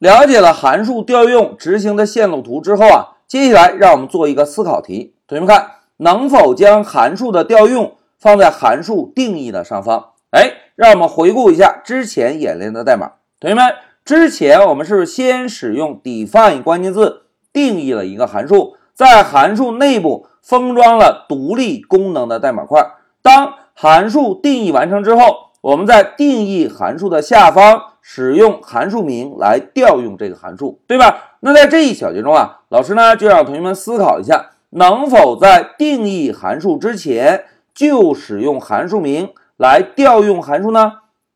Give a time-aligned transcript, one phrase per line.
[0.00, 5.14] 了解了函数调用执行的线路图之后啊，接下来让我们做一个思考题。
[5.28, 10.12] 同学们看，能否将函数的调用放在函数定义的上方？
[10.30, 13.12] 哎，让我们回顾一下之前演练的代码。
[13.38, 22.82] 同学们，之前我们是先使用 define 关键字定义了一个函数，在函数内部封装了独立功能的代码块。
[23.20, 31.36] 当函数定义完成之后，我们在定义函数的下方使用函数名来调用这个函数，对吧？
[31.40, 37.44] 那在这一小节中啊，老师呢就让同学们思考一下，能否在定义函数之前
[37.74, 40.92] 就使用函数名来调用函数呢？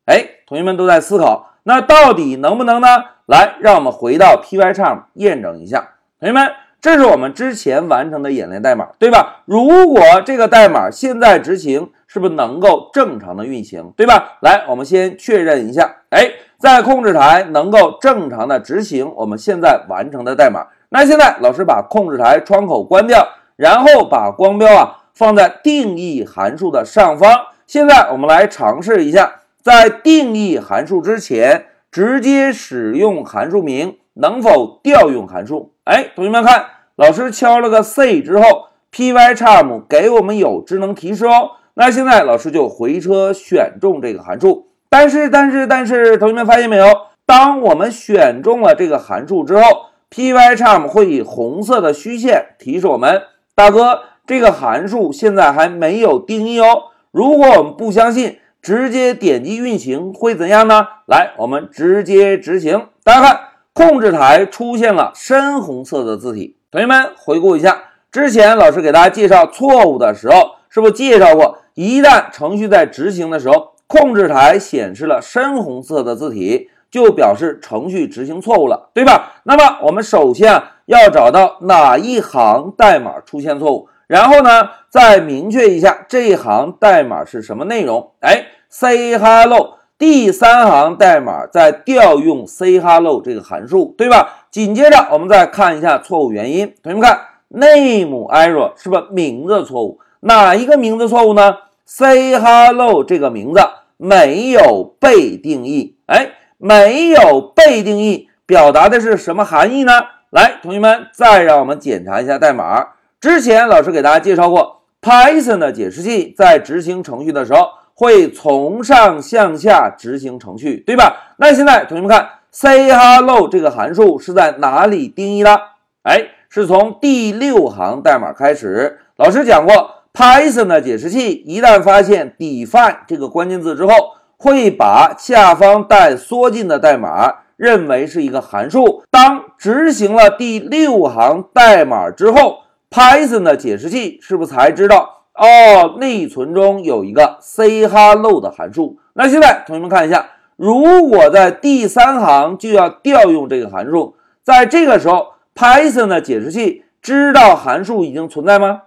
[0.06, 2.88] 哎，同学们都在思考，那到底能不能呢？
[3.27, 6.50] 来，让我们回到 Pycharm 验证一下，同学们。
[6.80, 9.42] 这是我们之前完成的演练代码，对吧？
[9.46, 14.36] 如果这个代码现在执行，是不是能够正常的运行，对吧？
[14.42, 16.30] 来，我们先确认一下，哎，
[16.64, 20.66] 在控制台能够正常的执行我们现在完成的代码。
[20.88, 27.38] 那现在老师把控制台窗口关掉，然后把光标啊放在定义函数的上方。
[27.66, 35.75] 现在我们来尝试一下，在定义函数之前直接使用函数名能否调用函数？
[35.84, 36.64] 哎，同学们看。
[36.97, 41.50] 老师敲了个 C 之后，Pycharm 给我们有智能提示哦。
[41.75, 46.87] 那现在老师就回车选中这个函数，但是但是但是，同学们发现没有？
[47.27, 53.22] 当我们选中了这个函数之后，Pycharm 会以红色的虚线提示我们：
[53.56, 56.92] 大哥，这个函数现在还没有定义哦。
[57.11, 60.87] 如果我们不相信，直接点击运行会怎样呢？
[61.06, 62.87] 来，我们直接执行。
[63.03, 63.41] 大家看，
[63.72, 66.56] 控制台出现了深红色的字体。
[66.70, 79.34] 同学们回顾一下，之前老师给大家介绍错误的时候，是不是介绍过，一旦程序在执行的时候，控制台显示了深红色的字体，就表示程序执行错误了，对吧？
[79.44, 88.12] 那么我们首先啊要找到哪一行代码出现错误，然后呢再明确一下这一行代码是什么内容。
[88.20, 89.78] 哎，say hello。
[89.97, 94.47] 第三行代码在调用 say hello 这个函数，对吧？
[94.50, 96.75] 紧接着我们再看一下错误原因。
[96.82, 100.00] 同学们看，name error 是不是名字错误？
[100.20, 101.54] 哪一个名字错误呢
[101.84, 103.61] ？say hello 这个名字
[103.97, 105.97] 没有被定义。
[106.06, 109.93] 哎，没有被定义，表达的是什么含义呢？
[110.31, 112.89] 来，同学们再让我们检查一下代码。
[113.21, 117.69] 之前老师给大家介绍过，Python 的解释器在执行程序的时候。
[117.97, 121.37] 会从上向下执行程序，对吧？
[121.37, 125.61] 那现在同学们看，say hello 这个函数是在哪里定义的？
[126.03, 128.99] 哎，是从第六行代码开始。
[129.15, 133.92] 老师讲过，Python 的解释器一旦发现 define 这个关键字之后，
[134.38, 139.03] 会把下方带缩进的代码认为是一个函数。
[139.10, 142.60] 当执行了第六行代码之后
[142.91, 145.24] ，Python 的解释器是不是才知道？
[145.34, 148.98] 哦，内存中有一个 say hello 的函数。
[149.14, 150.26] 那现在同学们看一下，
[150.56, 154.14] 如果在第三行就要调用这个函数，
[154.44, 158.82] 在这个时候，Python 的解释器知道函数已经存在吗？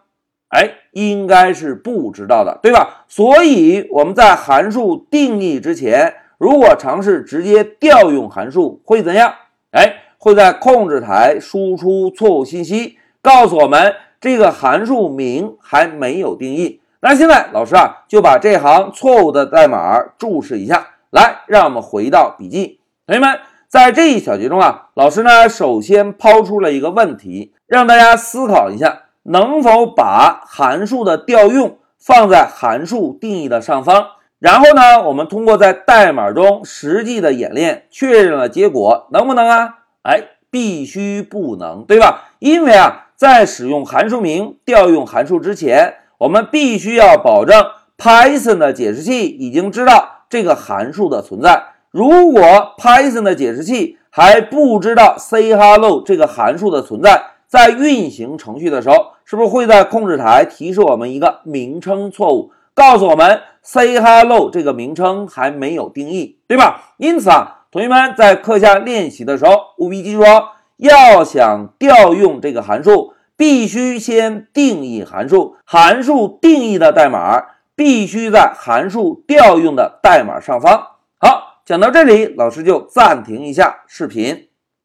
[0.47, 3.05] 哎，应该是不知道的，对吧？
[3.07, 9.31] 所以我们在函数定义之前，如果尝试直接调用函数，会怎样？
[9.71, 13.93] 哎，会在控制台输出错误信息，告诉我们。
[14.19, 22.79] 这个函数名还没有定义，那现在老师啊就把这行错误的代码注释一下，来，让我们回到笔记。
[23.05, 34.07] 同学们，在这一小节中啊，老师呢首先抛出了一个问题，让大家思考一下，能否把函数的调用放在函数定义的上方？
[34.39, 39.79] 然后呢，我们通过在代码中实际的演练确认了结果，能不能啊？
[40.03, 42.29] 哎，必须不能，对吧？
[42.39, 43.05] 因为啊。
[43.17, 47.65] 在使用函数名调用函数之前，我们必须要保证
[47.97, 51.63] Python 的解释器已经知道这个函数的存在。
[51.89, 52.43] 如果
[52.77, 66.93] Python 的解释器还不知道 say hello 这个函数的存在，在运行程序的时候，是不是会在控制台提示我们一个名称错误，告诉我们 say hello 这个名称还没有定义，对吧？
[66.97, 70.49] 因此啊，同学们在课下练习的时候，务必记住哦。
[70.77, 75.55] 要想调用这个函数，必须先定义函数。
[75.65, 77.43] 函数定义的代码
[77.75, 80.87] 必须在函数调用的代码上方。
[81.19, 84.46] 好，讲到这里，老师就暂停一下视频。